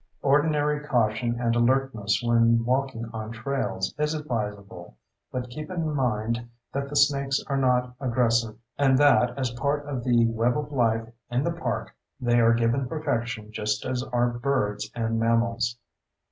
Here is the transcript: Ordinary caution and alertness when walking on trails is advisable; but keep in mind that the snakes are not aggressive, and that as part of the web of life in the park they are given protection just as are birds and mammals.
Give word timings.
Ordinary 0.23 0.83
caution 0.83 1.39
and 1.39 1.55
alertness 1.55 2.23
when 2.23 2.65
walking 2.65 3.05
on 3.13 3.31
trails 3.33 3.93
is 3.99 4.15
advisable; 4.15 4.97
but 5.31 5.51
keep 5.51 5.69
in 5.69 5.93
mind 5.93 6.49
that 6.73 6.89
the 6.89 6.95
snakes 6.95 7.39
are 7.45 7.55
not 7.57 7.93
aggressive, 7.99 8.57
and 8.79 8.97
that 8.97 9.37
as 9.37 9.51
part 9.51 9.85
of 9.85 10.03
the 10.03 10.25
web 10.25 10.57
of 10.57 10.71
life 10.71 11.07
in 11.29 11.43
the 11.43 11.51
park 11.51 11.95
they 12.19 12.39
are 12.39 12.55
given 12.55 12.87
protection 12.87 13.51
just 13.51 13.85
as 13.85 14.01
are 14.11 14.29
birds 14.39 14.89
and 14.95 15.19
mammals. 15.19 15.77